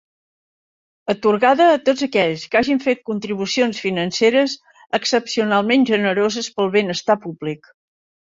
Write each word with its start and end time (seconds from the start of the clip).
Atorgada 1.13 1.67
a 1.73 1.81
tots 1.89 2.05
aquells 2.05 2.45
que 2.53 2.59
hagin 2.61 2.79
fet 2.85 3.03
contribucions 3.09 3.83
financeres 3.85 4.57
excepcionalment 5.01 5.85
generoses 5.93 6.49
pel 6.57 6.75
benestar 6.79 7.21
públic. 7.27 7.71